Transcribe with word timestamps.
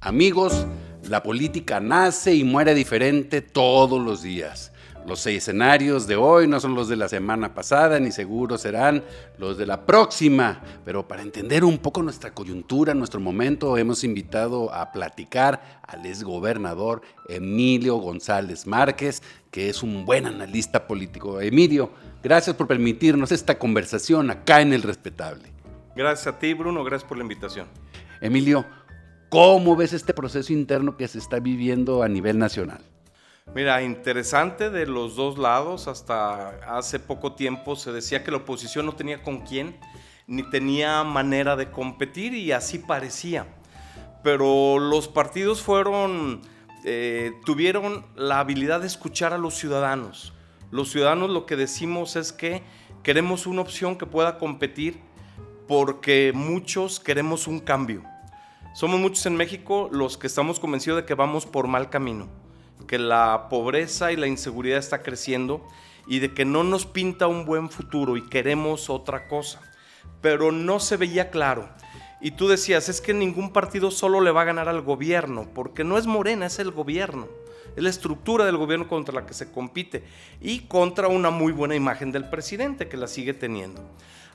Amigos, 0.00 0.64
la 1.08 1.24
política 1.24 1.80
nace 1.80 2.32
y 2.32 2.44
muere 2.44 2.72
diferente 2.72 3.42
todos 3.42 4.00
los 4.00 4.22
días. 4.22 4.70
Los 5.04 5.18
seis 5.18 5.38
escenarios 5.38 6.06
de 6.06 6.14
hoy 6.14 6.46
no 6.46 6.60
son 6.60 6.76
los 6.76 6.88
de 6.88 6.94
la 6.94 7.08
semana 7.08 7.52
pasada, 7.52 7.98
ni 7.98 8.12
seguro 8.12 8.58
serán 8.58 9.02
los 9.38 9.58
de 9.58 9.66
la 9.66 9.86
próxima. 9.86 10.62
Pero 10.84 11.08
para 11.08 11.22
entender 11.22 11.64
un 11.64 11.78
poco 11.78 12.00
nuestra 12.00 12.32
coyuntura, 12.32 12.94
nuestro 12.94 13.18
momento, 13.18 13.76
hemos 13.76 14.04
invitado 14.04 14.72
a 14.72 14.92
platicar 14.92 15.80
al 15.82 16.06
exgobernador 16.06 17.02
Emilio 17.28 17.96
González 17.96 18.68
Márquez, 18.68 19.20
que 19.50 19.68
es 19.68 19.82
un 19.82 20.04
buen 20.04 20.26
analista 20.26 20.86
político. 20.86 21.40
Emilio, 21.40 21.90
gracias 22.22 22.54
por 22.54 22.68
permitirnos 22.68 23.32
esta 23.32 23.58
conversación 23.58 24.30
acá 24.30 24.60
en 24.60 24.72
El 24.72 24.82
Respetable. 24.82 25.52
Gracias 25.96 26.28
a 26.28 26.38
ti, 26.38 26.54
Bruno, 26.54 26.84
gracias 26.84 27.08
por 27.08 27.16
la 27.18 27.24
invitación. 27.24 27.66
Emilio, 28.20 28.64
¿cómo 29.28 29.76
ves 29.76 29.92
este 29.92 30.14
proceso 30.14 30.52
interno 30.52 30.96
que 30.96 31.08
se 31.08 31.18
está 31.18 31.38
viviendo 31.38 32.02
a 32.02 32.08
nivel 32.08 32.38
nacional? 32.38 32.80
Mira, 33.54 33.82
interesante 33.82 34.70
de 34.70 34.86
los 34.86 35.16
dos 35.16 35.38
lados. 35.38 35.88
Hasta 35.88 36.50
hace 36.76 36.98
poco 36.98 37.32
tiempo 37.32 37.76
se 37.76 37.92
decía 37.92 38.22
que 38.22 38.30
la 38.30 38.38
oposición 38.38 38.86
no 38.86 38.94
tenía 38.94 39.22
con 39.22 39.40
quién, 39.40 39.76
ni 40.26 40.42
tenía 40.42 41.02
manera 41.04 41.56
de 41.56 41.70
competir 41.70 42.34
y 42.34 42.52
así 42.52 42.78
parecía. 42.78 43.46
Pero 44.22 44.78
los 44.78 45.08
partidos 45.08 45.64
eh, 46.84 47.32
tuvieron 47.44 48.04
la 48.16 48.40
habilidad 48.40 48.80
de 48.80 48.86
escuchar 48.86 49.32
a 49.32 49.38
los 49.38 49.54
ciudadanos. 49.54 50.34
Los 50.70 50.90
ciudadanos 50.90 51.30
lo 51.30 51.46
que 51.46 51.56
decimos 51.56 52.16
es 52.16 52.32
que 52.32 52.62
queremos 53.02 53.46
una 53.46 53.62
opción 53.62 53.96
que 53.96 54.04
pueda 54.04 54.36
competir 54.36 55.00
porque 55.66 56.32
muchos 56.34 57.00
queremos 57.00 57.46
un 57.46 57.60
cambio. 57.60 58.02
Somos 58.74 59.00
muchos 59.00 59.26
en 59.26 59.36
México 59.36 59.88
los 59.92 60.16
que 60.16 60.26
estamos 60.26 60.60
convencidos 60.60 61.00
de 61.00 61.06
que 61.06 61.14
vamos 61.14 61.46
por 61.46 61.66
mal 61.66 61.90
camino 61.90 62.28
que 62.88 62.98
la 62.98 63.48
pobreza 63.48 64.10
y 64.10 64.16
la 64.16 64.26
inseguridad 64.26 64.78
está 64.78 65.02
creciendo 65.02 65.64
y 66.08 66.18
de 66.18 66.32
que 66.32 66.44
no 66.44 66.64
nos 66.64 66.86
pinta 66.86 67.28
un 67.28 67.44
buen 67.44 67.70
futuro 67.70 68.16
y 68.16 68.28
queremos 68.28 68.90
otra 68.90 69.28
cosa. 69.28 69.60
Pero 70.20 70.50
no 70.50 70.80
se 70.80 70.96
veía 70.96 71.30
claro. 71.30 71.68
Y 72.20 72.32
tú 72.32 72.48
decías, 72.48 72.88
es 72.88 73.00
que 73.00 73.14
ningún 73.14 73.52
partido 73.52 73.92
solo 73.92 74.20
le 74.20 74.32
va 74.32 74.40
a 74.42 74.46
ganar 74.46 74.68
al 74.68 74.80
gobierno, 74.80 75.48
porque 75.54 75.84
no 75.84 75.98
es 75.98 76.06
Morena, 76.06 76.46
es 76.46 76.58
el 76.58 76.72
gobierno. 76.72 77.28
Es 77.76 77.82
la 77.84 77.90
estructura 77.90 78.44
del 78.44 78.56
gobierno 78.56 78.88
contra 78.88 79.14
la 79.14 79.26
que 79.26 79.34
se 79.34 79.52
compite 79.52 80.02
y 80.40 80.60
contra 80.60 81.06
una 81.06 81.30
muy 81.30 81.52
buena 81.52 81.76
imagen 81.76 82.10
del 82.10 82.28
presidente 82.28 82.88
que 82.88 82.96
la 82.96 83.06
sigue 83.06 83.34
teniendo. 83.34 83.82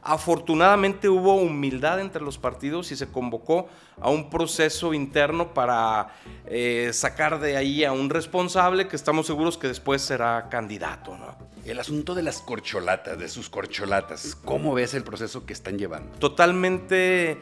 Afortunadamente 0.05 1.07
hubo 1.07 1.35
humildad 1.35 2.01
entre 2.01 2.21
los 2.21 2.37
partidos 2.37 2.91
y 2.91 2.97
se 2.97 3.07
convocó 3.07 3.69
a 4.01 4.09
un 4.09 4.29
proceso 4.29 4.93
interno 4.93 5.53
para 5.53 6.09
eh, 6.45 6.91
sacar 6.93 7.39
de 7.39 7.55
ahí 7.55 7.85
a 7.85 7.93
un 7.93 8.09
responsable 8.09 8.89
que 8.89 8.97
estamos 8.97 9.27
seguros 9.27 9.57
que 9.57 9.67
después 9.67 10.01
será 10.01 10.49
candidato. 10.49 11.17
El 11.63 11.79
asunto 11.79 12.15
de 12.15 12.23
las 12.23 12.41
corcholatas, 12.41 13.17
de 13.17 13.29
sus 13.29 13.49
corcholatas, 13.49 14.35
¿cómo 14.43 14.73
ves 14.73 14.93
el 14.93 15.03
proceso 15.03 15.45
que 15.45 15.53
están 15.53 15.77
llevando? 15.77 16.11
Totalmente 16.19 17.37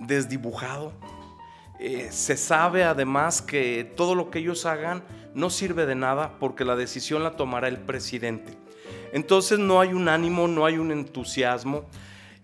desdibujado. 0.00 0.92
Eh, 1.78 2.08
se 2.10 2.36
sabe 2.36 2.82
además 2.82 3.40
que 3.40 3.84
todo 3.96 4.16
lo 4.16 4.30
que 4.30 4.40
ellos 4.40 4.66
hagan 4.66 5.04
no 5.34 5.48
sirve 5.48 5.86
de 5.86 5.94
nada 5.94 6.38
porque 6.40 6.64
la 6.64 6.74
decisión 6.74 7.22
la 7.22 7.36
tomará 7.36 7.68
el 7.68 7.78
presidente. 7.78 8.58
Entonces 9.12 9.58
no 9.58 9.80
hay 9.80 9.92
un 9.92 10.08
ánimo, 10.08 10.48
no 10.48 10.64
hay 10.64 10.78
un 10.78 10.92
entusiasmo. 10.92 11.84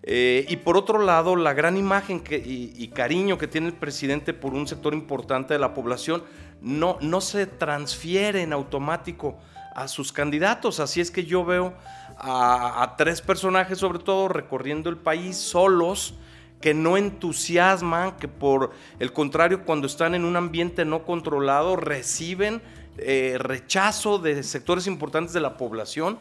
Eh, 0.03 0.45
y 0.47 0.55
por 0.57 0.77
otro 0.77 0.99
lado, 0.99 1.35
la 1.35 1.53
gran 1.53 1.75
imagen 1.75 2.23
y, 2.29 2.87
cariño 2.89 3.37
que 3.37 3.47
tiene 3.47 3.67
el 3.67 3.73
presidente 3.73 4.33
por 4.33 4.53
un 4.53 4.65
sector 4.65 4.93
importante 4.93 5.53
de 5.53 5.59
la 5.59 5.73
población 5.73 6.23
no, 6.61 6.97
no 7.01 7.19
se 7.19 7.45
transfiere 7.45 8.41
en 8.41 8.53
automático 8.53 9.37
a 9.75 9.87
sus 9.87 10.11
candidatos. 10.11 10.79
Así 10.79 11.01
es 11.01 11.11
que 11.11 11.25
yo 11.25 11.45
veo 11.45 11.73
a, 12.17 12.95
tres 12.97 13.21
personajes, 13.21 13.77
sobre 13.77 13.99
todo, 13.99 14.27
recorriendo 14.27 14.89
el 14.89 14.97
país 14.97 15.37
solos, 15.37 16.15
que 16.61 16.73
no 16.73 16.97
entusiasman, 16.97 18.17
que 18.17 18.27
por 18.27 18.71
el 18.99 19.13
contrario, 19.13 19.63
cuando 19.65 19.85
están 19.85 20.15
en 20.15 20.25
un 20.25 20.35
ambiente 20.35 20.85
no 20.85 21.03
controlado, 21.03 21.75
reciben 21.75 22.61
eh, 22.97 23.35
rechazo 23.37 24.17
de 24.17 24.41
sectores 24.41 24.87
importantes 24.87 25.33
de 25.33 25.41
la 25.41 25.57
población. 25.57 26.17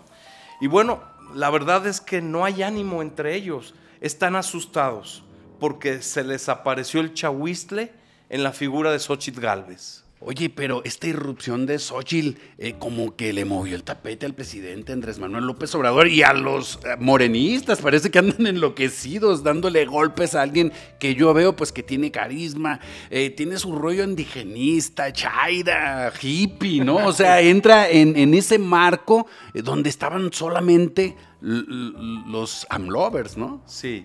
Y 0.61 0.67
bueno, 0.67 1.03
la 1.35 1.51
verdad 1.51 1.87
es 1.87 2.01
que 2.01 2.23
no 2.23 2.45
hay 2.45 2.63
ánimo 2.63 3.03
entre 3.03 3.35
ellos. 3.35 3.75
Están 4.01 4.37
asustados 4.37 5.23
porque 5.61 6.03
se 6.03 6.25
les 6.25 6.49
apareció 6.49 7.01
el 7.01 7.15
chahuistle 7.15 7.93
en 8.29 8.43
la 8.43 8.53
figura 8.53 8.91
de 8.91 8.99
Xochitl 8.99 9.41
Galvez. 9.41 10.06
Oye, 10.29 10.51
pero 10.51 10.83
esta 10.85 11.07
irrupción 11.07 11.67
de 11.67 11.79
Xochitl 11.79 12.37
eh, 12.59 12.75
como 12.81 13.15
que 13.15 13.33
le 13.33 13.45
movió 13.45 13.77
el 13.77 13.85
tapete 13.85 14.27
al 14.27 14.35
presidente 14.35 14.93
Andrés 14.93 15.21
Manuel 15.21 15.45
López 15.45 15.73
Obrador 15.77 16.09
y 16.09 16.25
a 16.25 16.33
los 16.33 16.81
eh, 16.85 16.97
morenistas. 16.99 17.81
Parece 17.81 18.11
que 18.11 18.19
andan 18.19 18.45
enloquecidos 18.49 19.45
dándole 19.45 19.87
golpes 19.87 20.35
a 20.35 20.43
alguien 20.43 20.73
que 20.99 21.15
yo 21.15 21.33
veo 21.33 21.55
pues 21.55 21.71
que 21.71 21.85
tiene 21.85 22.11
carisma, 22.11 22.81
eh, 23.09 23.31
tiene 23.31 23.57
su 23.57 23.77
rollo 23.77 24.03
indigenista, 24.03 25.13
chaira, 25.13 26.13
hippie, 26.21 26.85
¿no? 26.85 27.07
O 27.07 27.13
sea, 27.13 27.41
entra 27.43 27.89
en, 27.89 28.17
en 28.17 28.35
ese 28.35 28.59
marco 28.59 29.29
donde 29.55 29.91
estaban 29.91 30.33
solamente 30.33 31.15
los 31.41 32.67
amlovers, 32.69 33.37
¿no? 33.37 33.63
Sí, 33.65 34.05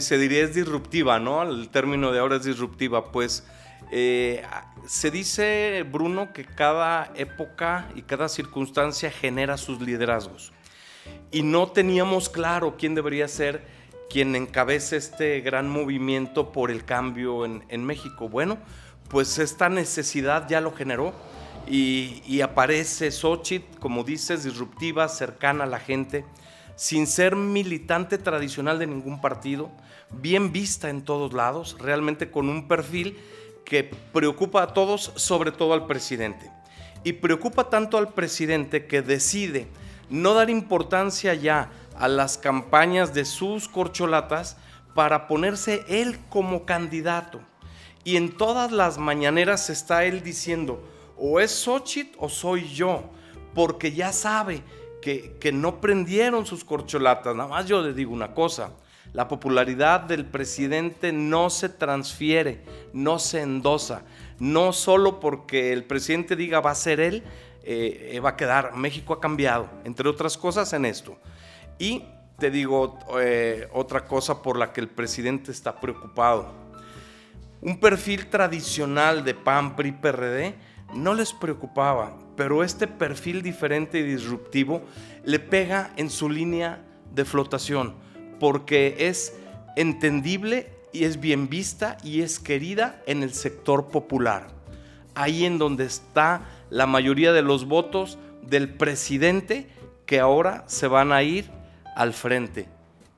se 0.00 0.18
diría 0.18 0.44
es 0.44 0.54
disruptiva, 0.54 1.18
¿no? 1.18 1.42
El 1.42 1.70
término 1.70 2.12
de 2.12 2.18
ahora 2.18 2.36
es 2.36 2.44
disruptiva, 2.44 3.10
pues 3.12 3.44
eh, 3.90 4.42
se 4.86 5.10
dice, 5.10 5.84
Bruno, 5.90 6.32
que 6.32 6.44
cada 6.44 7.12
época 7.14 7.88
y 7.94 8.02
cada 8.02 8.28
circunstancia 8.28 9.10
genera 9.10 9.56
sus 9.56 9.80
liderazgos. 9.80 10.52
Y 11.30 11.42
no 11.42 11.68
teníamos 11.68 12.28
claro 12.28 12.76
quién 12.78 12.94
debería 12.94 13.28
ser 13.28 13.66
quien 14.10 14.36
encabece 14.36 14.96
este 14.96 15.40
gran 15.40 15.68
movimiento 15.68 16.52
por 16.52 16.70
el 16.70 16.84
cambio 16.84 17.44
en, 17.44 17.84
México. 17.84 18.28
Bueno, 18.28 18.58
pues 19.08 19.38
esta 19.38 19.68
necesidad 19.68 20.48
ya 20.48 20.60
lo 20.60 20.72
generó 20.72 21.12
y, 21.66 22.22
y 22.26 22.40
aparece 22.40 23.10
Xochitl, 23.10 23.78
como 23.80 24.04
dices, 24.04 24.44
disruptiva, 24.44 25.08
cercana 25.08 25.64
a 25.64 25.66
la 25.66 25.80
gente, 25.80 26.24
sin 26.76 27.06
ser 27.06 27.36
militante 27.36 28.18
tradicional 28.18 28.78
de 28.78 28.86
ningún 28.86 29.20
partido, 29.20 29.70
bien 30.10 30.52
vista 30.52 30.90
en 30.90 31.02
todos 31.02 31.32
lados, 31.32 31.76
realmente 31.80 32.30
con 32.30 32.48
un 32.48 32.68
perfil 32.68 33.18
que 33.64 33.90
preocupa 34.12 34.62
a 34.62 34.66
todos, 34.68 35.12
sobre 35.16 35.52
todo 35.52 35.72
al 35.72 35.86
presidente. 35.86 36.50
Y 37.02 37.14
preocupa 37.14 37.68
tanto 37.70 37.98
al 37.98 38.12
presidente 38.12 38.86
que 38.86 39.02
decide 39.02 39.68
no 40.10 40.34
dar 40.34 40.50
importancia 40.50 41.34
ya 41.34 41.70
a 41.96 42.08
las 42.08 42.38
campañas 42.38 43.14
de 43.14 43.24
sus 43.24 43.68
corcholatas 43.68 44.56
para 44.94 45.26
ponerse 45.26 45.84
él 45.88 46.18
como 46.28 46.64
candidato. 46.64 47.40
Y 48.04 48.16
en 48.16 48.36
todas 48.36 48.70
las 48.70 48.98
mañaneras 48.98 49.70
está 49.70 50.04
él 50.04 50.22
diciendo, 50.22 50.82
o 51.16 51.40
es 51.40 51.50
Xochitl 51.50 52.16
o 52.18 52.28
soy 52.28 52.68
yo, 52.68 53.10
porque 53.54 53.92
ya 53.92 54.12
sabe 54.12 54.62
que, 55.00 55.36
que 55.40 55.52
no 55.52 55.80
prendieron 55.80 56.44
sus 56.44 56.64
corcholatas. 56.64 57.34
Nada 57.34 57.48
más 57.48 57.66
yo 57.66 57.80
le 57.82 57.94
digo 57.94 58.12
una 58.12 58.34
cosa, 58.34 58.72
la 59.14 59.28
popularidad 59.28 60.00
del 60.00 60.26
presidente 60.26 61.12
no 61.12 61.48
se 61.48 61.68
transfiere, 61.68 62.60
no 62.92 63.20
se 63.20 63.42
endosa. 63.42 64.02
No 64.40 64.72
solo 64.72 65.20
porque 65.20 65.72
el 65.72 65.84
presidente 65.84 66.34
diga 66.34 66.60
va 66.60 66.72
a 66.72 66.74
ser 66.74 66.98
él, 66.98 67.22
eh, 67.62 68.20
va 68.22 68.30
a 68.30 68.36
quedar. 68.36 68.74
México 68.74 69.14
ha 69.14 69.20
cambiado, 69.20 69.70
entre 69.84 70.08
otras 70.08 70.36
cosas, 70.36 70.72
en 70.72 70.84
esto. 70.84 71.16
Y 71.78 72.02
te 72.40 72.50
digo 72.50 72.98
eh, 73.20 73.68
otra 73.72 74.04
cosa 74.04 74.42
por 74.42 74.58
la 74.58 74.72
que 74.72 74.80
el 74.80 74.88
presidente 74.88 75.52
está 75.52 75.80
preocupado. 75.80 76.52
Un 77.60 77.78
perfil 77.78 78.26
tradicional 78.26 79.24
de 79.24 79.34
PAN, 79.34 79.76
PRI, 79.76 79.92
PRD 79.92 80.54
no 80.92 81.14
les 81.14 81.32
preocupaba, 81.32 82.16
pero 82.36 82.64
este 82.64 82.88
perfil 82.88 83.42
diferente 83.42 84.00
y 84.00 84.02
disruptivo 84.02 84.82
le 85.24 85.38
pega 85.38 85.92
en 85.96 86.10
su 86.10 86.28
línea 86.28 86.82
de 87.12 87.24
flotación 87.24 88.02
porque 88.44 88.96
es 88.98 89.32
entendible 89.74 90.66
y 90.92 91.04
es 91.04 91.18
bien 91.18 91.48
vista 91.48 91.96
y 92.04 92.20
es 92.20 92.38
querida 92.38 93.02
en 93.06 93.22
el 93.22 93.32
sector 93.32 93.88
popular. 93.88 94.48
Ahí 95.14 95.46
en 95.46 95.56
donde 95.56 95.86
está 95.86 96.42
la 96.68 96.86
mayoría 96.86 97.32
de 97.32 97.40
los 97.40 97.64
votos 97.64 98.18
del 98.42 98.68
presidente 98.68 99.66
que 100.04 100.20
ahora 100.20 100.64
se 100.66 100.88
van 100.88 101.10
a 101.10 101.22
ir 101.22 101.50
al 101.96 102.12
frente 102.12 102.68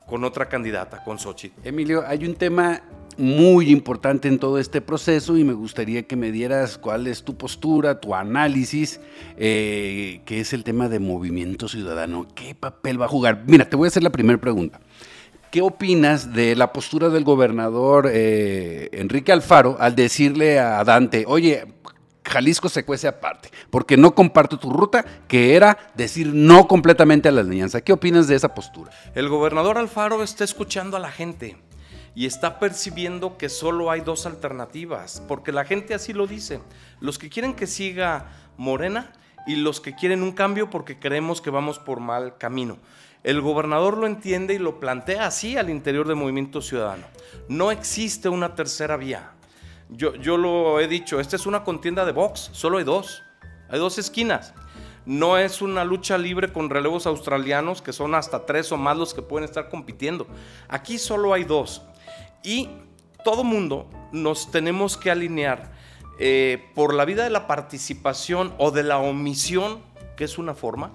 con 0.07 0.23
otra 0.23 0.49
candidata, 0.49 1.03
con 1.03 1.19
Xochitl. 1.19 1.67
Emilio, 1.67 2.05
hay 2.07 2.25
un 2.25 2.37
tema 2.37 2.81
muy 3.17 3.71
importante 3.71 4.29
en 4.29 4.39
todo 4.39 4.61
este 4.61 4.81
proceso 4.81 5.37
y 5.37 5.43
me 5.43 5.55
gustaría 5.55 6.05
que 6.05 6.15
me 6.15 6.31
dieras 6.31 6.79
cuál 6.79 7.09
es 7.09 7.25
tu 7.25 7.37
postura, 7.37 8.01
tu 8.01 8.15
análisis, 8.15 9.01
eh, 9.37 10.21
que 10.25 10.39
es 10.39 10.53
el 10.53 10.63
tema 10.63 10.89
de 10.89 11.01
movimiento 11.01 11.67
ciudadano. 11.67 12.29
¿Qué 12.37 12.55
papel 12.55 13.01
va 13.01 13.07
a 13.07 13.09
jugar? 13.09 13.43
Mira, 13.49 13.69
te 13.69 13.75
voy 13.75 13.87
a 13.87 13.89
hacer 13.89 14.05
la 14.05 14.11
primera 14.11 14.41
pregunta. 14.41 14.81
¿Qué 15.57 15.63
opinas 15.63 16.35
de 16.35 16.55
la 16.55 16.71
postura 16.71 17.09
del 17.09 17.25
gobernador 17.25 18.11
eh, 18.13 18.91
Enrique 18.93 19.33
Alfaro 19.33 19.79
al 19.81 19.97
decirle 19.97 20.61
a 20.61 20.85
Dante, 20.85 21.25
oye, 21.27 21.65
Jalisco 22.27 22.69
se 22.69 22.85
cuece 22.85 23.09
aparte, 23.09 23.49
porque 23.71 23.97
no 23.97 24.15
comparto 24.15 24.59
tu 24.59 24.69
ruta, 24.69 25.03
que 25.27 25.57
era 25.57 25.79
decir 25.95 26.27
no 26.35 26.69
completamente 26.69 27.31
a 27.31 27.33
la 27.33 27.41
alianza. 27.41 27.81
¿Qué 27.81 27.95
opinas 27.95 28.29
de 28.29 28.35
esa 28.35 28.55
postura? 28.55 28.91
El 29.15 29.31
gobernador 29.31 29.79
Alfaro 29.79 30.23
está 30.23 30.45
escuchando 30.45 30.99
a 30.99 31.01
la 31.01 31.11
gente 31.11 31.57
y 32.15 32.27
está 32.27 32.59
percibiendo 32.59 33.39
que 33.39 33.49
solo 33.49 33.91
hay 33.91 34.03
dos 34.03 34.27
alternativas, 34.27 35.23
porque 35.27 35.53
la 35.53 35.65
gente 35.65 35.95
así 35.95 36.13
lo 36.13 36.27
dice. 36.27 36.61
Los 37.01 37.19
que 37.19 37.31
quieren 37.31 37.55
que 37.55 37.67
siga 37.67 38.27
Morena 38.59 39.11
y 39.47 39.57
los 39.57 39.81
que 39.81 39.95
quieren 39.95 40.23
un 40.23 40.33
cambio 40.33 40.69
porque 40.69 40.99
creemos 40.99 41.41
que 41.41 41.49
vamos 41.49 41.79
por 41.79 42.01
mal 42.01 42.37
camino. 42.37 42.77
El 43.27 43.41
gobernador 43.41 43.99
lo 43.99 44.07
entiende 44.07 44.55
y 44.55 44.59
lo 44.59 44.79
plantea 44.79 45.27
así 45.27 45.57
al 45.57 45.69
interior 45.69 46.07
del 46.07 46.15
movimiento 46.15 46.63
ciudadano. 46.63 47.09
No 47.49 47.73
existe 47.73 48.29
una 48.29 48.55
tercera 48.55 48.97
vía. 48.97 49.33
Yo, 49.89 50.15
yo 50.15 50.37
lo 50.37 50.79
he 50.79 50.87
dicho, 50.87 51.19
esta 51.19 51.35
es 51.35 51.45
una 51.45 51.65
contienda 51.65 52.05
de 52.05 52.13
box, 52.13 52.51
solo 52.53 52.79
hay 52.79 52.85
dos. 52.85 53.25
Hay 53.69 53.81
dos 53.81 53.99
esquinas. 53.99 54.55
No 55.07 55.39
es 55.39 55.61
una 55.61 55.85
lucha 55.85 56.17
libre 56.19 56.53
con 56.53 56.71
relevos 56.71 57.05
australianos 57.09 57.83
que 57.83 57.93
son 57.93 58.15
hasta 58.15 58.47
tres 58.47 58.71
o 58.71 58.77
más 58.77 58.97
los 58.97 59.13
que 59.13 59.23
pueden 59.23 59.45
estar 59.45 59.71
compitiendo. 59.71 60.29
Aquí 60.69 60.97
solo 60.97 61.33
hay 61.33 61.43
dos. 61.43 61.83
Y 62.45 62.69
todo 63.25 63.43
mundo 63.43 63.91
nos 64.13 64.53
tenemos 64.53 64.97
que 64.97 65.11
alinear 65.11 65.73
eh, 66.21 66.65
por 66.77 66.95
la 66.95 67.05
vida 67.05 67.25
de 67.25 67.31
la 67.31 67.49
participación 67.49 68.55
o 68.59 68.71
de 68.71 68.85
la 68.85 68.99
omisión, 68.99 69.81
que 70.17 70.23
es 70.23 70.39
una 70.39 70.55
forma, 70.55 70.93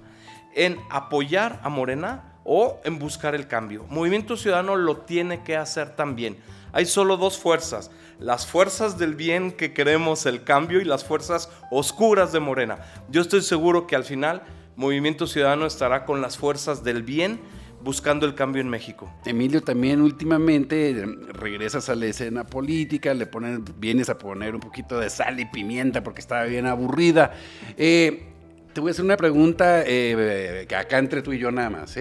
en 0.56 0.80
apoyar 0.89 1.59
a 1.63 1.69
Morena 1.69 2.31
o 2.44 2.80
en 2.83 3.00
buscar 3.00 3.36
el 3.36 3.48
cambio. 3.48 3.86
Movimiento 3.89 4.38
Ciudadano 4.38 4.75
lo 4.75 4.98
tiene 4.98 5.44
que 5.44 5.56
hacer 5.56 5.95
también. 5.95 6.38
Hay 6.74 6.86
solo 6.86 7.18
dos 7.18 7.38
fuerzas, 7.38 7.92
las 8.19 8.48
fuerzas 8.48 8.98
del 8.98 9.15
bien 9.15 9.51
que 9.51 9.74
queremos 9.74 10.25
el 10.25 10.44
cambio 10.44 10.80
y 10.80 10.86
las 10.86 11.03
fuerzas 11.03 11.50
oscuras 11.69 12.31
de 12.31 12.39
Morena. 12.39 12.80
Yo 13.09 13.21
estoy 13.21 13.42
seguro 13.42 13.88
que 13.88 13.95
al 13.95 14.03
final 14.03 14.44
Movimiento 14.75 15.27
Ciudadano 15.27 15.65
estará 15.65 16.06
con 16.06 16.21
las 16.21 16.38
fuerzas 16.38 16.83
del 16.83 17.03
bien 17.03 17.39
buscando 17.83 18.25
el 18.25 18.36
cambio 18.36 18.62
en 18.62 18.69
México. 18.69 19.12
Emilio, 19.25 19.62
también 19.62 20.01
últimamente 20.01 21.06
regresas 21.33 21.89
a 21.89 21.95
la 21.95 22.06
escena 22.06 22.45
política, 22.45 23.13
le 23.13 23.25
pones, 23.25 23.59
vienes 23.80 24.09
a 24.09 24.18
poner 24.18 24.56
un 24.56 24.62
poquito 24.62 25.00
de 25.00 25.09
sal 25.09 25.39
y 25.39 25.45
pimienta 25.45 26.03
porque 26.03 26.21
estaba 26.21 26.44
bien 26.44 26.68
aburrida. 26.68 27.33
Eh, 27.77 28.31
te 28.74 28.82
voy 28.82 28.90
a 28.90 28.92
hacer 28.92 29.06
una 29.06 29.18
pregunta 29.18 29.84
eh, 29.86 30.68
acá 30.76 30.98
entre 30.98 31.22
tú 31.22 31.34
y 31.34 31.40
yo 31.40 31.52
nada 31.52 31.70
más. 31.70 31.96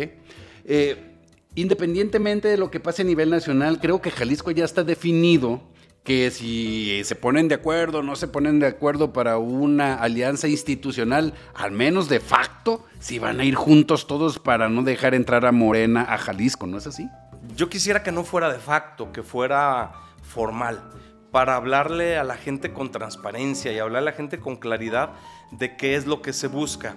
independientemente 1.54 2.48
de 2.48 2.56
lo 2.56 2.70
que 2.70 2.80
pase 2.80 3.02
a 3.02 3.04
nivel 3.04 3.30
nacional, 3.30 3.80
creo 3.80 4.00
que 4.00 4.10
Jalisco 4.10 4.50
ya 4.50 4.64
está 4.64 4.84
definido 4.84 5.62
que 6.04 6.30
si 6.30 7.02
se 7.04 7.14
ponen 7.14 7.48
de 7.48 7.54
acuerdo, 7.56 8.02
no 8.02 8.16
se 8.16 8.28
ponen 8.28 8.58
de 8.58 8.66
acuerdo 8.66 9.12
para 9.12 9.38
una 9.38 9.94
alianza 9.94 10.48
institucional, 10.48 11.34
al 11.54 11.72
menos 11.72 12.08
de 12.08 12.20
facto, 12.20 12.86
si 12.98 13.18
van 13.18 13.40
a 13.40 13.44
ir 13.44 13.54
juntos 13.54 14.06
todos 14.06 14.38
para 14.38 14.68
no 14.68 14.82
dejar 14.82 15.14
entrar 15.14 15.44
a 15.44 15.52
Morena 15.52 16.02
a 16.02 16.18
Jalisco, 16.18 16.66
¿no 16.66 16.78
es 16.78 16.86
así? 16.86 17.08
Yo 17.54 17.68
quisiera 17.68 18.02
que 18.02 18.12
no 18.12 18.24
fuera 18.24 18.50
de 18.50 18.58
facto, 18.58 19.12
que 19.12 19.22
fuera 19.22 19.92
formal, 20.22 20.82
para 21.30 21.56
hablarle 21.56 22.16
a 22.16 22.24
la 22.24 22.36
gente 22.36 22.72
con 22.72 22.90
transparencia 22.90 23.72
y 23.72 23.78
hablarle 23.78 24.08
a 24.08 24.12
la 24.12 24.16
gente 24.16 24.40
con 24.40 24.56
claridad 24.56 25.12
de 25.50 25.76
qué 25.76 25.94
es 25.94 26.06
lo 26.06 26.22
que 26.22 26.32
se 26.32 26.46
busca. 26.46 26.96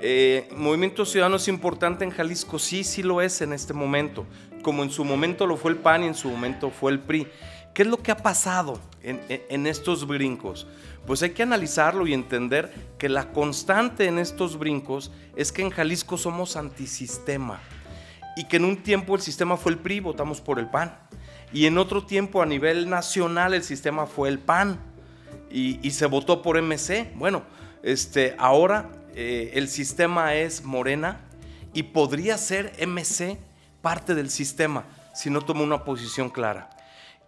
Eh, 0.00 0.48
Movimiento 0.56 1.04
Ciudadano 1.04 1.36
es 1.36 1.48
importante 1.48 2.04
en 2.04 2.10
Jalisco, 2.10 2.58
sí, 2.58 2.84
sí 2.84 3.02
lo 3.02 3.20
es 3.20 3.40
en 3.40 3.52
este 3.52 3.74
momento, 3.74 4.26
como 4.62 4.82
en 4.82 4.90
su 4.90 5.04
momento 5.04 5.46
lo 5.46 5.56
fue 5.56 5.72
el 5.72 5.78
PAN 5.78 6.04
y 6.04 6.06
en 6.06 6.14
su 6.14 6.28
momento 6.28 6.70
fue 6.70 6.92
el 6.92 7.00
PRI. 7.00 7.26
¿Qué 7.74 7.82
es 7.82 7.88
lo 7.88 8.02
que 8.02 8.10
ha 8.10 8.16
pasado 8.16 8.80
en, 9.02 9.66
estos 9.66 10.06
brincos? 10.06 10.66
Pues 11.06 11.22
hay 11.22 11.30
que 11.30 11.44
analizarlo 11.44 12.06
y 12.06 12.12
entender 12.12 12.72
que 12.98 13.08
la 13.08 13.30
constante 13.30 14.06
en 14.06 14.18
estos 14.18 14.58
brincos 14.58 15.12
es 15.36 15.52
que 15.52 15.62
en 15.62 15.70
Jalisco 15.70 16.16
somos 16.16 16.56
antisistema 16.56 17.60
y 18.36 18.44
que 18.44 18.56
en 18.56 18.64
un 18.64 18.78
tiempo 18.82 19.14
el 19.14 19.20
sistema 19.20 19.56
fue 19.56 19.72
el 19.72 19.78
PRI, 19.78 20.00
votamos 20.00 20.40
por 20.40 20.58
el 20.58 20.68
PAN. 20.68 20.96
Y 21.52 21.66
en 21.66 21.78
otro 21.78 22.04
tiempo 22.04 22.42
a 22.42 22.46
nivel 22.46 22.90
nacional 22.90 23.54
el 23.54 23.62
sistema 23.62 24.06
fue 24.06 24.28
el 24.28 24.38
PAN 24.38 24.80
y, 25.50 25.90
se 25.90 26.06
votó 26.06 26.42
por 26.42 26.60
MC. 26.60 27.12
Bueno, 27.14 27.42
este, 27.82 28.34
ahora 28.38 28.90
eh, 29.14 29.52
el 29.54 29.68
sistema 29.68 30.34
es 30.34 30.64
Morena 30.64 31.20
y 31.72 31.82
podría 31.84 32.38
ser 32.38 32.72
MC 32.86 33.38
parte 33.82 34.14
del 34.14 34.30
sistema 34.30 34.84
si 35.14 35.30
no 35.30 35.40
toma 35.40 35.62
una 35.62 35.84
posición 35.84 36.30
clara. 36.30 36.70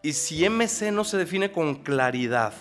Y 0.03 0.13
si 0.13 0.49
MC 0.49 0.93
no 0.93 1.05
se 1.05 1.19
define 1.19 1.53
con 1.53 1.77
claridad 1.77 2.53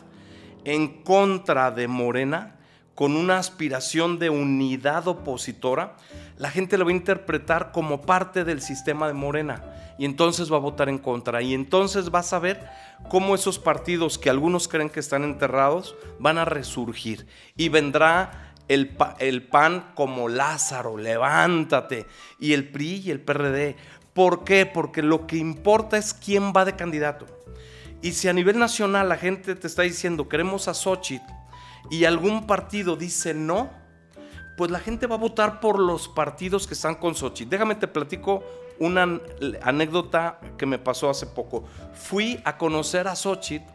en 0.65 1.03
contra 1.03 1.71
de 1.71 1.87
Morena, 1.87 2.55
con 2.99 3.15
una 3.15 3.37
aspiración 3.37 4.19
de 4.19 4.29
unidad 4.29 5.07
opositora, 5.07 5.95
la 6.35 6.51
gente 6.51 6.77
lo 6.77 6.83
va 6.83 6.91
a 6.91 6.95
interpretar 6.95 7.71
como 7.71 8.01
parte 8.01 8.43
del 8.43 8.61
sistema 8.61 9.07
de 9.07 9.13
Morena. 9.13 9.63
Y 9.97 10.03
entonces 10.03 10.51
va 10.51 10.57
a 10.57 10.59
votar 10.59 10.89
en 10.89 10.97
contra. 10.97 11.41
Y 11.41 11.53
entonces 11.53 12.13
va 12.13 12.19
a 12.19 12.23
saber 12.23 12.69
cómo 13.07 13.35
esos 13.35 13.57
partidos 13.57 14.17
que 14.17 14.29
algunos 14.29 14.67
creen 14.67 14.89
que 14.89 14.99
están 14.99 15.23
enterrados 15.23 15.95
van 16.19 16.37
a 16.39 16.43
resurgir. 16.43 17.25
Y 17.55 17.69
vendrá 17.69 18.53
el, 18.67 18.97
el 19.19 19.43
PAN 19.43 19.91
como 19.95 20.27
Lázaro, 20.27 20.97
levántate, 20.97 22.05
y 22.37 22.51
el 22.51 22.67
PRI 22.67 23.03
y 23.05 23.11
el 23.11 23.21
PRD 23.21 23.77
¿Por 24.11 24.43
qué? 24.43 24.65
Porque 24.65 25.03
lo 25.03 25.25
que 25.25 25.37
importa 25.37 25.97
es 25.97 26.13
quién 26.13 26.51
va 26.51 26.65
de 26.65 26.75
candidato. 26.75 27.27
Y 28.01 28.11
si 28.11 28.27
a 28.27 28.33
nivel 28.33 28.59
nacional 28.59 29.07
la 29.07 29.15
gente 29.15 29.55
te 29.55 29.67
está 29.67 29.83
diciendo 29.83 30.27
queremos 30.27 30.67
a 30.67 30.73
Xochitl 30.73 31.39
y 31.89 32.05
algún 32.05 32.47
partido 32.47 32.95
dice 32.95 33.33
no, 33.33 33.69
pues 34.57 34.71
la 34.71 34.79
gente 34.79 35.07
va 35.07 35.15
a 35.15 35.19
votar 35.19 35.59
por 35.59 35.79
los 35.79 36.07
partidos 36.07 36.67
que 36.67 36.73
están 36.73 36.95
con 36.95 37.15
Xochitl. 37.15 37.49
Déjame 37.49 37.75
te 37.75 37.87
platico 37.87 38.43
una 38.79 39.19
anécdota 39.61 40.39
que 40.57 40.65
me 40.65 40.79
pasó 40.79 41.09
hace 41.09 41.25
poco. 41.25 41.65
Fui 41.93 42.39
a 42.43 42.57
conocer 42.57 43.07
a 43.07 43.15
Xochitl 43.15 43.71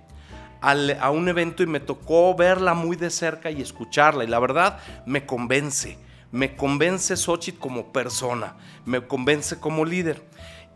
a 0.60 1.10
un 1.10 1.28
evento 1.28 1.62
y 1.62 1.66
me 1.66 1.80
tocó 1.80 2.34
verla 2.34 2.72
muy 2.72 2.96
de 2.96 3.10
cerca 3.10 3.50
y 3.50 3.60
escucharla. 3.60 4.24
Y 4.24 4.26
la 4.26 4.38
verdad 4.38 4.78
me 5.06 5.26
convence 5.26 5.98
me 6.34 6.56
convence 6.56 7.16
Xochitl 7.16 7.60
como 7.60 7.92
persona, 7.92 8.56
me 8.84 9.06
convence 9.06 9.60
como 9.60 9.84
líder. 9.84 10.20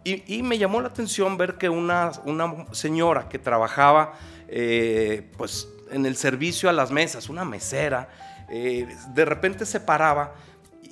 Y, 0.05 0.43
me 0.45 0.57
llamó 0.57 0.81
la 0.81 0.87
atención 0.87 1.37
ver 1.37 1.59
que 1.59 1.69
una, 1.69 2.13
una 2.25 2.65
señora 2.71 3.29
que 3.29 3.41
trabajaba 3.41 4.15
eh, 4.47 5.29
pues, 5.37 5.69
en 5.91 6.07
el 6.07 6.17
servicio 6.17 6.69
a 6.69 6.73
las 6.73 6.91
mesas, 6.91 7.29
una 7.29 7.45
mesera, 7.45 8.09
eh, 8.49 8.89
de 9.15 9.25
repente 9.25 9.67
se 9.67 9.81
paraba 9.81 10.35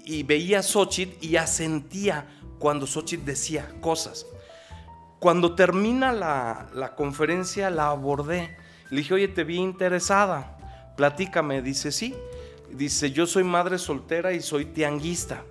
y 0.04 0.22
veía 0.22 0.60
a 0.60 0.62
Xochitl 0.62 1.24
y 1.24 1.36
asentía 1.36 2.26
cuando 2.58 2.86
Xochitl 2.86 3.24
decía 3.24 3.68
cosas. 3.80 4.26
Cuando 5.18 5.54
termina 5.54 6.12
la, 6.12 6.68
la 6.74 6.94
conferencia 6.94 7.70
la 7.70 7.88
abordé. 7.88 8.56
Le 8.90 8.98
dije, 8.98 9.14
oye, 9.14 9.28
te 9.28 9.44
vi 9.44 9.56
interesada, 9.56 10.92
platícame. 10.96 11.62
Dice, 11.62 11.90
sí. 11.90 12.14
Dice, 12.70 13.10
yo 13.10 13.26
soy 13.26 13.42
madre 13.42 13.78
soltera 13.78 14.32
y 14.32 14.40
soy 14.40 14.66
tianguista. 14.66 15.42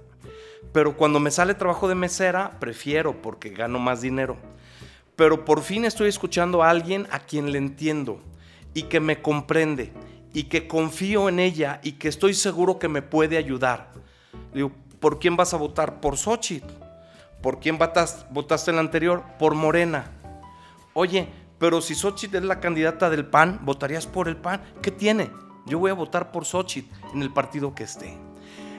Pero 0.71 0.95
cuando 0.95 1.19
me 1.19 1.31
sale 1.31 1.53
trabajo 1.53 1.87
de 1.87 1.95
mesera, 1.95 2.59
prefiero 2.59 3.21
porque 3.21 3.49
gano 3.49 3.79
más 3.79 4.01
dinero. 4.01 4.37
Pero 5.15 5.45
por 5.45 5.61
fin 5.61 5.85
estoy 5.85 6.09
escuchando 6.09 6.61
a 6.61 6.69
alguien 6.69 7.07
a 7.11 7.19
quien 7.19 7.51
le 7.51 7.57
entiendo 7.57 8.21
y 8.75 8.83
que 8.83 8.99
me 8.99 9.23
comprende 9.23 9.91
y 10.33 10.43
que 10.43 10.67
confío 10.67 11.29
en 11.29 11.39
ella 11.39 11.79
y 11.81 11.93
que 11.93 12.09
estoy 12.09 12.35
seguro 12.35 12.77
que 12.77 12.89
me 12.89 13.01
puede 13.01 13.37
ayudar. 13.37 13.93
digo, 14.53 14.71
¿por 14.99 15.17
quién 15.17 15.37
vas 15.37 15.53
a 15.53 15.57
votar? 15.57 16.01
Por 16.01 16.17
Xochitl. 16.17 16.67
¿Por 17.41 17.59
quién 17.59 17.77
votaste, 17.77 18.71
en 18.71 18.75
la 18.75 18.81
anterior? 18.81 19.23
Por 19.39 19.55
Morena. 19.55 20.11
Oye, 20.93 21.29
pero 21.57 21.79
si 21.79 21.95
Xochitl 21.95 22.35
es 22.35 22.43
la 22.43 22.59
candidata 22.59 23.09
del 23.09 23.25
PAN, 23.25 23.61
¿votarías 23.63 24.07
por 24.07 24.27
el 24.27 24.35
PAN? 24.35 24.61
¿Qué 24.81 24.91
tiene? 24.91 25.31
Yo 25.65 25.79
voy 25.79 25.91
a 25.91 25.95
votar 25.95 26.31
por 26.31 26.43
Xochitl 26.43 26.93
en 27.13 27.21
el 27.21 27.31
partido 27.31 27.73
que 27.73 27.83
esté. 27.83 28.17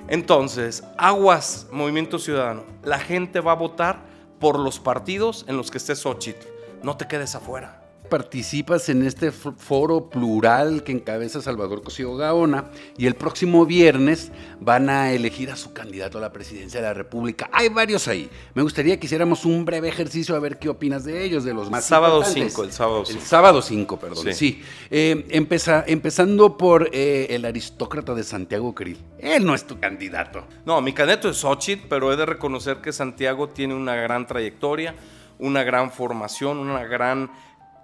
Entonces, 0.08 0.84
aguas, 0.98 1.68
Movimiento 1.72 2.18
Ciudadano. 2.18 2.64
La 2.82 2.98
gente 2.98 3.40
va 3.40 3.52
a 3.52 3.56
votar 3.56 4.04
por 4.40 4.58
los 4.58 4.78
partidos 4.78 5.46
en 5.48 5.56
los 5.56 5.70
que 5.70 5.78
esté 5.78 5.96
Xochitl. 5.96 6.46
No 6.82 6.98
te 6.98 7.08
quedes 7.08 7.34
afuera 7.34 7.85
participas 8.08 8.88
en 8.88 9.02
este 9.04 9.32
foro 9.32 10.08
plural 10.10 10.82
que 10.82 10.92
encabeza 10.92 11.40
Salvador 11.40 11.82
Cosío 11.82 12.16
Gaona 12.16 12.70
y 12.96 13.06
el 13.06 13.14
próximo 13.14 13.66
viernes 13.66 14.32
van 14.60 14.88
a 14.88 15.12
elegir 15.12 15.50
a 15.50 15.56
su 15.56 15.72
candidato 15.72 16.18
a 16.18 16.20
la 16.20 16.32
presidencia 16.32 16.80
de 16.80 16.86
la 16.86 16.94
República. 16.94 17.48
Hay 17.52 17.68
varios 17.68 18.08
ahí. 18.08 18.30
Me 18.54 18.62
gustaría 18.62 18.98
que 18.98 19.06
hiciéramos 19.06 19.44
un 19.44 19.64
breve 19.64 19.88
ejercicio 19.88 20.34
a 20.34 20.38
ver 20.38 20.58
qué 20.58 20.68
opinas 20.68 21.04
de 21.04 21.24
ellos, 21.24 21.44
de 21.44 21.54
los 21.54 21.70
más 21.70 21.84
Sábado 21.84 22.24
5, 22.24 22.64
el 22.64 22.72
sábado 22.72 23.04
5. 23.04 23.20
El 23.20 23.26
sábado 23.26 23.62
5, 23.62 23.98
perdón. 23.98 24.34
Sí. 24.34 24.62
Eh, 24.90 25.26
empezando 25.30 26.56
por 26.56 26.88
eh, 26.92 27.26
el 27.30 27.44
aristócrata 27.44 28.14
de 28.14 28.24
Santiago 28.24 28.74
Krill. 28.74 28.98
Él 29.18 29.44
no 29.44 29.54
es 29.54 29.66
tu 29.66 29.78
candidato. 29.78 30.44
No, 30.64 30.80
mi 30.80 30.92
candidato 30.92 31.30
es 31.30 31.36
Xochitl, 31.36 31.86
pero 31.88 32.12
he 32.12 32.16
de 32.16 32.26
reconocer 32.26 32.78
que 32.78 32.92
Santiago 32.92 33.48
tiene 33.48 33.74
una 33.74 33.94
gran 33.94 34.26
trayectoria 34.26 34.94
una 35.38 35.62
gran 35.64 35.90
formación, 35.90 36.58
una 36.58 36.84
gran 36.84 37.30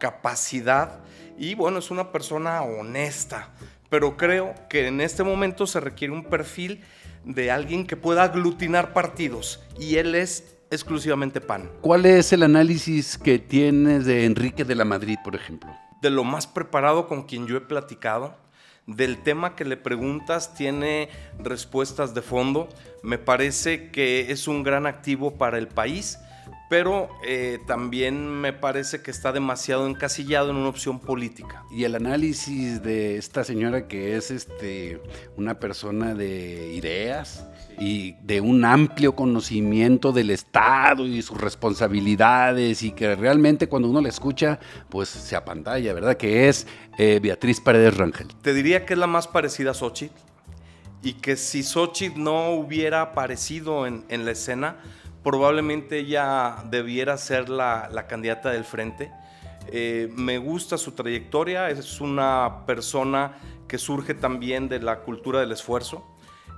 capacidad 0.02 0.98
y 1.38 1.54
bueno, 1.54 1.78
es 1.78 1.92
una 1.92 2.10
persona 2.10 2.62
honesta, 2.62 3.50
pero 3.88 4.16
creo 4.16 4.52
que 4.68 4.88
en 4.88 5.00
este 5.00 5.22
momento 5.22 5.64
se 5.64 5.78
requiere 5.78 6.12
un 6.12 6.24
perfil 6.24 6.80
de 7.24 7.52
alguien 7.52 7.86
que 7.86 7.96
pueda 7.96 8.24
aglutinar 8.24 8.94
partidos 8.94 9.62
y 9.78 9.98
él 9.98 10.16
es 10.16 10.56
exclusivamente 10.72 11.40
PAN. 11.40 11.70
¿Cuál 11.82 12.06
es 12.06 12.32
el 12.32 12.42
análisis 12.42 13.16
que 13.16 13.38
tienes 13.38 14.04
de 14.04 14.24
Enrique 14.24 14.64
de 14.64 14.74
la 14.74 14.84
Madrid, 14.84 15.18
por 15.22 15.36
ejemplo? 15.36 15.70
De 16.00 16.10
lo 16.10 16.24
más 16.24 16.48
preparado 16.48 17.06
con 17.06 17.22
quien 17.22 17.46
yo 17.46 17.56
he 17.56 17.60
platicado, 17.60 18.34
del 18.88 19.22
tema 19.22 19.54
que 19.54 19.64
le 19.64 19.76
preguntas 19.76 20.52
tiene 20.54 21.10
respuestas 21.38 22.12
de 22.12 22.22
fondo. 22.22 22.68
Me 23.04 23.18
parece 23.18 23.92
que 23.92 24.32
es 24.32 24.48
un 24.48 24.64
gran 24.64 24.86
activo 24.86 25.34
para 25.34 25.58
el 25.58 25.68
país 25.68 26.18
pero 26.72 27.10
eh, 27.22 27.58
también 27.66 28.26
me 28.26 28.54
parece 28.54 29.02
que 29.02 29.10
está 29.10 29.30
demasiado 29.30 29.86
encasillado 29.86 30.48
en 30.48 30.56
una 30.56 30.70
opción 30.70 31.00
política. 31.00 31.64
Y 31.70 31.84
el 31.84 31.94
análisis 31.94 32.82
de 32.82 33.18
esta 33.18 33.44
señora 33.44 33.86
que 33.88 34.16
es 34.16 34.30
este, 34.30 34.98
una 35.36 35.58
persona 35.58 36.14
de 36.14 36.72
ideas 36.72 37.46
y 37.78 38.12
de 38.22 38.40
un 38.40 38.64
amplio 38.64 39.14
conocimiento 39.14 40.12
del 40.12 40.30
Estado 40.30 41.06
y 41.06 41.20
sus 41.20 41.38
responsabilidades 41.38 42.82
y 42.82 42.92
que 42.92 43.16
realmente 43.16 43.68
cuando 43.68 43.90
uno 43.90 44.00
la 44.00 44.08
escucha, 44.08 44.58
pues 44.88 45.10
se 45.10 45.36
apantalla, 45.36 45.92
¿verdad? 45.92 46.16
Que 46.16 46.48
es 46.48 46.66
eh, 46.96 47.20
Beatriz 47.22 47.60
Paredes 47.60 47.98
Rangel. 47.98 48.28
Te 48.40 48.54
diría 48.54 48.86
que 48.86 48.94
es 48.94 48.98
la 48.98 49.06
más 49.06 49.28
parecida 49.28 49.72
a 49.72 49.74
Xochitl 49.74 50.14
y 51.02 51.12
que 51.12 51.36
si 51.36 51.64
Xochitl 51.64 52.18
no 52.18 52.52
hubiera 52.52 53.02
aparecido 53.02 53.86
en, 53.86 54.06
en 54.08 54.24
la 54.24 54.30
escena, 54.30 54.76
probablemente 55.22 55.98
ella 55.98 56.56
debiera 56.70 57.16
ser 57.16 57.48
la, 57.48 58.06
candidata 58.08 58.50
del 58.50 58.64
frente. 58.64 59.10
Eh, 59.68 60.10
me 60.16 60.38
gusta 60.38 60.76
su 60.76 60.92
trayectoria, 60.92 61.70
es 61.70 62.00
una 62.00 62.64
persona 62.66 63.38
que 63.68 63.78
surge 63.78 64.14
también 64.14 64.68
de 64.68 64.80
la 64.80 65.00
cultura 65.00 65.40
del 65.40 65.52
esfuerzo, 65.52 66.04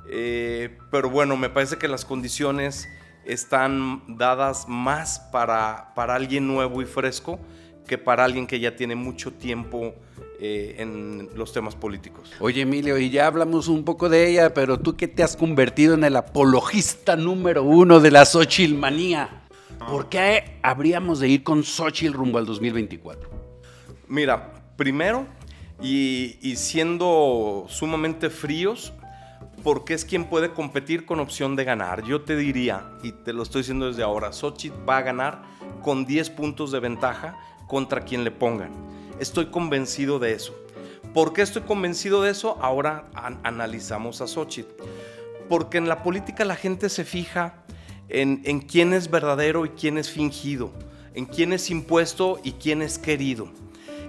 eh, 0.09 0.79
pero 0.91 1.11
bueno, 1.11 1.37
me 1.37 1.51
parece 1.51 1.77
que 1.77 1.87
las 1.87 2.05
condiciones 2.05 2.89
están 3.25 4.03
dadas 4.19 4.67
más 4.69 5.19
para, 5.33 5.93
para 5.95 6.15
alguien 6.15 6.47
nuevo 6.47 6.83
y 6.83 6.87
fresco 6.87 7.39
que 7.87 7.99
para 7.99 8.25
alguien 8.25 8.47
que 8.47 8.61
ya 8.61 8.77
tiene 8.77 8.95
mucho 8.95 9.33
tiempo 9.33 9.95
eh, 10.41 10.77
en 10.79 11.31
los 11.35 11.53
temas 11.53 11.75
políticos. 11.77 12.33
Oye, 12.41 12.63
Emilio, 12.63 12.99
y 12.99 13.11
ya 13.11 13.27
hablamos 13.27 13.69
un 13.69 13.85
poco 13.85 14.09
de 14.09 14.29
ella, 14.29 14.53
pero 14.53 14.81
tú 14.81 14.97
que 14.97 15.09
te 15.09 15.23
has 15.23 15.37
convertido 15.37 15.95
en 15.95 16.05
el 16.05 16.17
apologista 16.17 17.17
número 17.17 17.63
uno 17.63 18.01
de 18.01 18.11
la 18.11 18.25
Xochitl 18.25 18.75
manía. 18.75 19.43
¿Por 19.89 20.09
qué 20.09 20.59
habríamos 20.63 21.21
de 21.21 21.29
ir 21.29 21.43
con 21.43 21.63
Xochitl 21.63 22.15
rumbo 22.15 22.39
al 22.39 22.47
2024? 22.47 23.31
Mira, 24.09 24.53
primero, 24.77 25.27
y, 25.83 26.37
y 26.43 26.57
siendo 26.57 27.67
sumamente 27.69 28.31
fríos, 28.31 28.93
porque 29.63 29.95
es 29.95 30.05
quien 30.05 30.25
puede 30.27 30.53
competir 30.53 31.07
con 31.07 31.21
opción 31.21 31.57
de 31.57 31.65
ganar. 31.65 32.05
Yo 32.05 32.23
te 32.23 32.37
diría, 32.37 32.91
y 33.03 33.13
te 33.13 33.33
lo 33.33 33.43
estoy 33.43 33.63
diciendo 33.63 33.87
desde 33.87 34.03
ahora, 34.03 34.33
Xochitl 34.33 34.77
va 34.89 34.99
a 34.99 35.03
ganar 35.03 35.43
con 35.83 36.05
10 36.05 36.31
puntos 36.31 36.73
de 36.73 36.81
ventaja 36.81 37.39
contra 37.67 38.03
quien 38.03 38.25
le 38.25 38.31
pongan. 38.31 38.94
Estoy 39.19 39.47
convencido 39.47 40.19
de 40.19 40.33
eso. 40.33 40.55
¿Por 41.13 41.33
qué 41.33 41.43
estoy 41.43 41.63
convencido 41.63 42.23
de 42.23 42.31
eso? 42.31 42.59
Ahora 42.61 43.09
analizamos 43.45 44.21
a 44.21 44.27
Xochitl. 44.27 44.83
Porque 45.49 45.79
en 45.79 45.89
la 45.89 46.03
política 46.03 46.45
la 46.45 46.57
gente 46.57 46.89
se 46.89 47.05
fija 47.05 47.65
en, 48.09 48.61
quién 48.61 48.93
es 48.93 49.11
verdadero 49.11 49.65
y 49.65 49.71
quién 49.71 49.99
es 49.99 50.11
fingido, 50.11 50.73
en 51.15 51.27
quién 51.27 51.53
es 51.53 51.71
impuesto 51.71 52.41
y 52.43 52.53
quién 52.53 52.83
es 52.83 52.99
querido. 52.99 53.49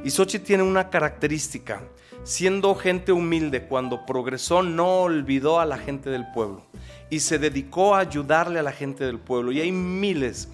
Y 0.03 0.09
Xochitl 0.09 0.45
tiene 0.45 0.63
una 0.63 0.89
característica. 0.89 1.83
Siendo 2.23 2.73
gente 2.73 3.11
humilde, 3.11 3.67
cuando 3.67 4.05
progresó 4.07 4.63
no 4.63 5.01
olvidó 5.01 5.59
a 5.59 5.65
la 5.65 5.77
gente 5.77 6.09
del 6.09 6.25
pueblo 6.31 6.63
y 7.11 7.19
se 7.19 7.37
dedicó 7.37 7.93
a 7.93 7.99
ayudarle 7.99 8.59
a 8.59 8.63
la 8.63 8.71
gente 8.71 9.05
del 9.05 9.19
pueblo. 9.19 9.51
Y 9.51 9.61
hay 9.61 9.71
miles 9.71 10.49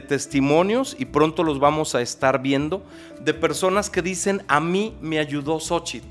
testimonios 0.00 0.96
y 0.98 1.04
pronto 1.06 1.42
los 1.44 1.58
vamos 1.58 1.94
a 1.94 2.00
estar 2.00 2.40
viendo 2.40 2.84
de 3.20 3.34
personas 3.34 3.90
que 3.90 4.02
dicen 4.02 4.42
a 4.48 4.60
mí 4.60 4.96
me 5.00 5.18
ayudó 5.18 5.60
Xochitl. 5.60 6.06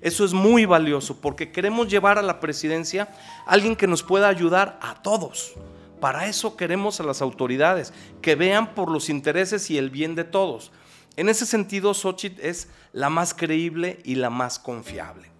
Eso 0.00 0.24
es 0.24 0.32
muy 0.32 0.66
valioso 0.66 1.20
porque 1.20 1.50
queremos 1.50 1.88
llevar 1.88 2.18
a 2.18 2.22
la 2.22 2.38
presidencia 2.38 3.08
a 3.46 3.50
alguien 3.50 3.74
que 3.74 3.86
nos 3.86 4.02
pueda 4.02 4.28
ayudar 4.28 4.78
a 4.82 5.02
todos. 5.02 5.54
Para 6.00 6.26
eso 6.26 6.56
queremos 6.56 7.00
a 7.00 7.04
las 7.04 7.22
autoridades, 7.22 7.92
que 8.20 8.34
vean 8.34 8.74
por 8.74 8.90
los 8.90 9.08
intereses 9.08 9.70
y 9.70 9.78
el 9.78 9.90
bien 9.90 10.14
de 10.14 10.24
todos. 10.24 10.70
En 11.16 11.30
ese 11.30 11.46
sentido, 11.46 11.94
Xochitl 11.94 12.42
es 12.42 12.68
la 12.92 13.08
más 13.08 13.32
creíble 13.32 13.98
y 14.04 14.16
la 14.16 14.28
más 14.28 14.58
confiable 14.58 15.35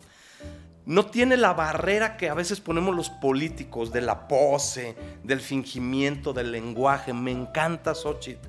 no 0.87 1.07
tiene 1.07 1.37
la 1.37 1.52
barrera 1.52 2.16
que 2.16 2.31
a 2.31 2.35
veces 2.35 2.61
ponemos 2.61 2.95
los 2.95 3.11
políticos 3.11 3.93
de 3.93 4.00
la 4.00 4.28
pose, 4.28 4.97
del 5.25 5.40
fingimiento, 5.40 6.33
del 6.33 6.52
lenguaje. 6.52 7.12
Me 7.12 7.33
encanta 7.33 7.97
Xochitl. 7.97 8.49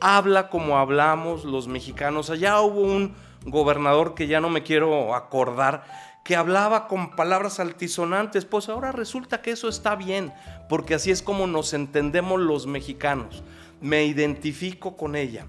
Habla 0.00 0.48
como 0.48 0.78
hablamos 0.78 1.44
los 1.44 1.68
mexicanos. 1.68 2.30
Allá 2.30 2.58
hubo 2.62 2.80
un 2.80 3.14
gobernador 3.44 4.14
que 4.14 4.26
ya 4.26 4.40
no 4.40 4.48
me 4.48 4.62
quiero 4.62 5.14
acordar, 5.14 5.84
que 6.24 6.36
hablaba 6.36 6.88
con 6.88 7.14
palabras 7.14 7.60
altisonantes. 7.60 8.46
Pues 8.46 8.70
ahora 8.70 8.90
resulta 8.90 9.42
que 9.42 9.50
eso 9.50 9.68
está 9.68 9.94
bien, 9.94 10.32
porque 10.70 10.94
así 10.94 11.10
es 11.10 11.20
como 11.20 11.46
nos 11.46 11.74
entendemos 11.74 12.40
los 12.40 12.66
mexicanos. 12.66 13.42
Me 13.82 14.06
identifico 14.06 14.96
con 14.96 15.16
ella. 15.16 15.44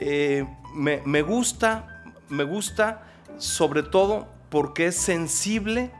Eh, 0.00 0.46
me, 0.74 1.02
me 1.04 1.20
gusta, 1.20 2.10
me 2.30 2.44
gusta 2.44 3.02
sobre 3.36 3.82
todo 3.82 4.37
porque 4.50 4.86
es 4.86 4.96
sensible 4.96 5.90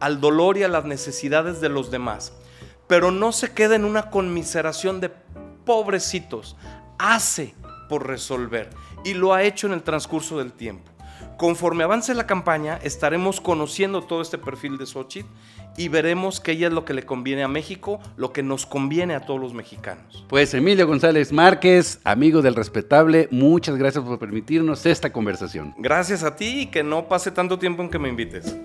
al 0.00 0.20
dolor 0.20 0.58
y 0.58 0.62
a 0.62 0.68
las 0.68 0.84
necesidades 0.84 1.60
de 1.60 1.68
los 1.68 1.90
demás. 1.90 2.32
Pero 2.86 3.10
no 3.10 3.32
se 3.32 3.52
queda 3.52 3.76
en 3.76 3.84
una 3.84 4.10
conmiseración 4.10 5.00
de 5.00 5.10
pobrecitos, 5.64 6.56
hace 6.98 7.54
por 7.88 8.06
resolver 8.06 8.70
y 9.04 9.14
lo 9.14 9.34
ha 9.34 9.42
hecho 9.42 9.66
en 9.66 9.72
el 9.72 9.82
transcurso 9.82 10.38
del 10.38 10.52
tiempo. 10.52 10.93
Conforme 11.44 11.84
avance 11.84 12.14
la 12.14 12.26
campaña, 12.26 12.78
estaremos 12.82 13.38
conociendo 13.38 14.00
todo 14.00 14.22
este 14.22 14.38
perfil 14.38 14.78
de 14.78 14.86
Xochitl 14.86 15.28
y 15.76 15.88
veremos 15.88 16.40
ella 16.46 16.68
es 16.68 16.72
lo 16.72 16.86
que 16.86 16.94
le 16.94 17.02
conviene 17.02 17.42
a 17.42 17.48
México, 17.48 18.00
lo 18.16 18.32
que 18.32 18.42
nos 18.42 18.64
conviene 18.64 19.14
a 19.14 19.26
todos 19.26 19.38
los 19.38 19.52
mexicanos. 19.52 20.24
Pues 20.26 20.54
Emilio 20.54 20.86
González 20.86 21.32
Márquez, 21.32 22.00
amigo 22.02 22.40
del 22.40 22.54
respetable, 22.54 23.28
muchas 23.30 23.76
gracias 23.76 24.02
por 24.02 24.18
permitirnos 24.18 24.86
esta 24.86 25.12
conversación. 25.12 25.74
Gracias 25.76 26.22
a 26.22 26.34
ti 26.34 26.60
y 26.60 26.66
que 26.68 26.82
no 26.82 27.08
pase 27.08 27.30
tanto 27.30 27.58
tiempo 27.58 27.82
en 27.82 27.90
que 27.90 27.98
me 27.98 28.08
invites. 28.08 28.56